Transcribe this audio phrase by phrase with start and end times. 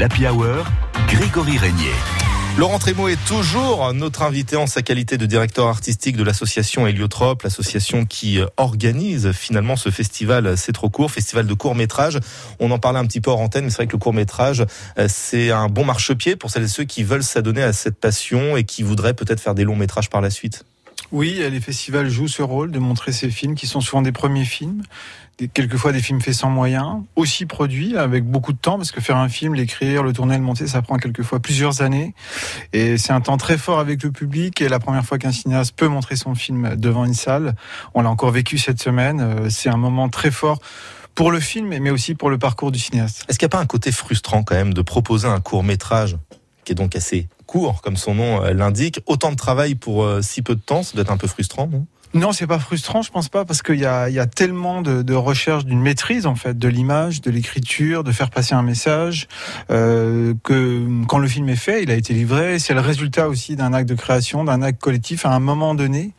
[0.00, 0.64] L'Happy Hour,
[1.08, 1.90] Grégory Régnier.
[2.56, 7.42] Laurent Trémo est toujours notre invité en sa qualité de directeur artistique de l'association Héliotrope,
[7.42, 12.20] l'association qui organise finalement ce festival C'est trop court, festival de court métrage.
[12.60, 14.64] On en parlait un petit peu hors antenne, mais c'est vrai que le court métrage,
[15.00, 18.56] euh, c'est un bon marchepied pour celles et ceux qui veulent s'adonner à cette passion
[18.56, 20.64] et qui voudraient peut-être faire des longs métrages par la suite.
[21.10, 24.44] Oui, les festivals jouent ce rôle de montrer ces films qui sont souvent des premiers
[24.44, 24.82] films,
[25.54, 29.16] quelquefois des films faits sans moyens, aussi produits avec beaucoup de temps, parce que faire
[29.16, 32.14] un film, l'écrire, le tourner, le monter, ça prend quelquefois plusieurs années.
[32.74, 34.60] Et c'est un temps très fort avec le public.
[34.60, 37.54] Et la première fois qu'un cinéaste peut montrer son film devant une salle,
[37.94, 40.58] on l'a encore vécu cette semaine, euh, c'est un moment très fort
[41.14, 43.24] pour le film, mais aussi pour le parcours du cinéaste.
[43.28, 46.16] Est-ce qu'il n'y a pas un côté frustrant quand même de proposer un court métrage
[46.68, 49.00] qui est donc assez court, comme son nom euh, l'indique.
[49.06, 51.66] Autant de travail pour euh, si peu de temps, ça doit être un peu frustrant,
[51.66, 51.86] non?
[52.14, 55.02] Non, c'est pas frustrant, je pense pas, parce qu'il y a, y a tellement de,
[55.02, 59.28] de recherche d'une maîtrise en fait de l'image, de l'écriture, de faire passer un message,
[59.70, 63.56] euh, que quand le film est fait, il a été livré, c'est le résultat aussi
[63.56, 66.12] d'un acte de création, d'un acte collectif à un moment donné.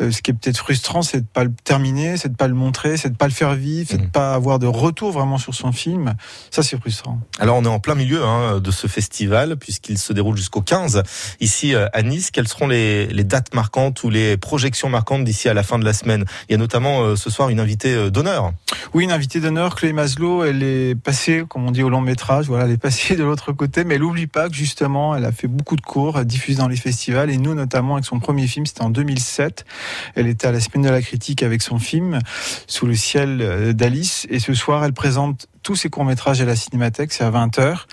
[0.00, 2.54] Euh, ce qui est peut-être frustrant, c'est de pas le terminer, c'est de pas le
[2.54, 4.10] montrer, c'est de pas le faire vivre, c'est de mmh.
[4.10, 6.14] pas avoir de retour vraiment sur son film.
[6.50, 7.20] Ça, c'est frustrant.
[7.38, 11.02] Alors, on est en plein milieu hein, de ce festival puisqu'il se déroule jusqu'au 15
[11.40, 12.30] ici euh, à Nice.
[12.30, 15.84] Quelles seront les, les dates marquantes ou les projections marquantes d'ici à la fin de
[15.84, 16.24] la semaine.
[16.48, 18.52] Il y a notamment euh, ce soir une invitée euh, d'honneur.
[18.94, 22.46] Oui, une invitée d'honneur, Chloé Maslow, elle est passée, comme on dit au long métrage,
[22.46, 25.32] voilà, elle est passée de l'autre côté, mais elle n'oublie pas que justement, elle a
[25.32, 28.64] fait beaucoup de cours, diffusés dans les festivals, et nous notamment avec son premier film,
[28.64, 29.66] c'était en 2007.
[30.14, 32.20] Elle était à la semaine de la critique avec son film
[32.66, 36.54] Sous le ciel euh, d'Alice, et ce soir, elle présente tous ces courts-métrages à la
[36.54, 37.86] Cinémathèque, c'est à 20h.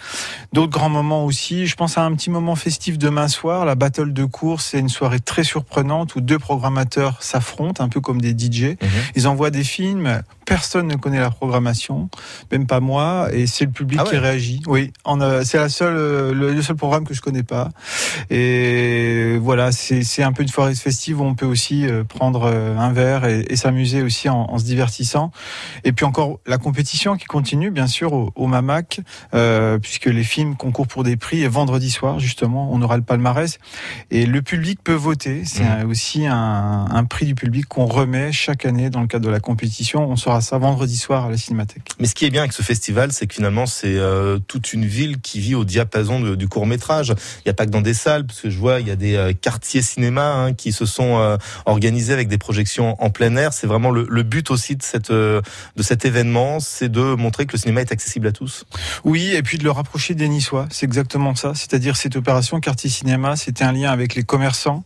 [0.53, 4.13] D'autres grands moments aussi, je pense à un petit moment festif demain soir, la battle
[4.13, 8.37] de course, c'est une soirée très surprenante où deux programmateurs s'affrontent, un peu comme des
[8.37, 8.77] DJ.
[8.79, 8.89] Mhm.
[9.15, 12.09] Ils envoient des films, personne ne connaît la programmation,
[12.51, 14.61] même pas moi, et c'est le public ah qui réagit.
[14.67, 14.91] Oui,
[15.43, 17.69] c'est la seule, le, seul programme que je connais pas.
[18.29, 22.77] Et voilà, c'est un peu une soirée festive où on peut aussi euh, prendre euh,
[22.77, 25.31] un verre et, s'amuser aussi en, en se divertissant.
[25.83, 28.99] Et puis encore la compétition qui continue bien sûr au, Mamac,
[29.33, 33.03] euh, puisque les films concourent pour des prix et vendredi soir justement on aura le
[33.03, 33.57] palmarès
[34.11, 35.43] et le public peut voter.
[35.45, 35.89] C'est mmh.
[35.89, 40.09] aussi un, prix du public qu'on remet chaque année dans le cadre de la compétition.
[40.09, 41.89] On saura ça vendredi soir à la Cinémathèque.
[41.99, 44.85] Mais ce qui est bien avec ce festival, c'est que finalement c'est euh, toute une
[44.85, 47.09] ville qui vit au diapason du court métrage.
[47.09, 48.95] Il n'y a pas que dans des salles, parce que je vois il y a
[48.95, 53.53] des euh, quartiers cinéma hein, qui se sont organisés avec des projections en plein air.
[53.53, 55.41] C'est vraiment le, le, but aussi de cette de
[55.79, 58.65] cet événement, c'est de montrer que le cinéma est accessible à tous.
[59.03, 61.53] Oui, et puis de le rapprocher des Niçois, c'est exactement ça.
[61.55, 64.83] C'est-à-dire cette opération quartier cinéma, c'était un lien avec les commerçants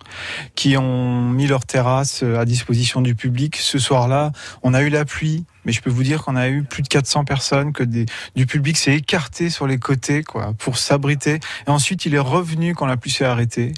[0.56, 3.58] qui ont mis leurs terrasses à disposition du public.
[3.58, 4.31] Ce soir-là,
[4.64, 6.88] on a eu la pluie, mais je peux vous dire qu'on a eu plus de
[6.88, 8.06] 400 personnes, que des,
[8.36, 11.40] du public s'est écarté sur les côtés quoi, pour s'abriter.
[11.68, 13.74] Et ensuite, il est revenu quand la pluie s'est arrêtée.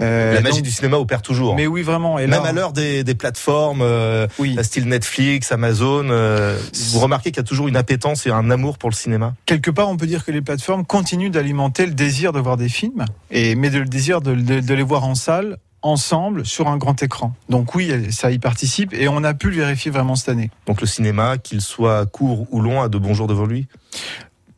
[0.00, 1.54] Euh, la magie du cinéma opère toujours.
[1.54, 2.18] Mais oui, vraiment.
[2.18, 4.56] Et Même à l'heure des, des, plateformes, euh, oui.
[4.62, 6.58] style Netflix, Amazon, euh,
[6.90, 9.70] vous remarquez qu'il y a toujours une appétence et un amour pour le cinéma Quelque
[9.70, 13.04] part, on peut dire que les plateformes continuent d'alimenter le désir de voir des films,
[13.30, 16.76] et, mais de, le désir de, de, de les voir en salle ensemble sur un
[16.76, 17.34] grand écran.
[17.48, 20.50] Donc oui, ça y participe et on a pu le vérifier vraiment cette année.
[20.66, 23.68] Donc le cinéma, qu'il soit court ou long, a de bons jours devant lui?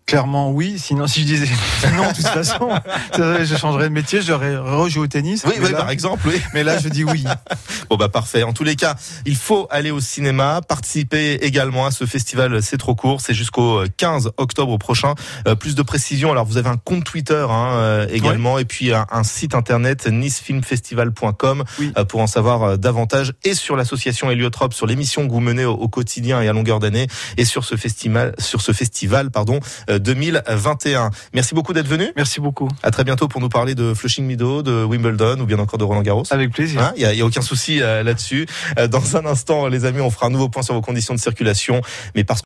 [0.06, 1.48] Clairement oui, sinon si je disais
[1.96, 2.70] non de toute façon,
[3.16, 5.42] je changerais de métier, j'aurais rejoué au tennis.
[5.44, 6.40] Oui, oui par exemple, oui.
[6.54, 7.24] Mais là je dis oui.
[7.90, 8.44] bon bah parfait.
[8.44, 12.76] En tous les cas, il faut aller au cinéma, participer également à ce festival, c'est
[12.76, 15.14] trop court, c'est jusqu'au 15 octobre prochain.
[15.48, 18.92] Euh, plus de précisions, alors vous avez un compte Twitter hein, euh, également et puis
[18.92, 25.26] un, site internet nicefilmfestival.com euh, pour en savoir davantage et sur l'association Héliotrope, sur l'émission
[25.26, 27.08] que vous menez au, au quotidien et à longueur d'année
[27.38, 29.58] et sur ce festival, sur ce festival pardon
[29.98, 31.10] 2021.
[31.34, 32.12] Merci beaucoup d'être venu.
[32.16, 32.68] Merci beaucoup.
[32.82, 35.84] À très bientôt pour nous parler de Flushing Meadow, de Wimbledon ou bien encore de
[35.84, 36.24] Roland Garros.
[36.30, 36.92] Avec plaisir.
[36.96, 38.46] Il hein, n'y a, a, aucun souci euh, là-dessus.
[38.78, 41.20] Euh, dans un instant, les amis, on fera un nouveau point sur vos conditions de
[41.20, 41.80] circulation.
[42.14, 42.26] Mais parce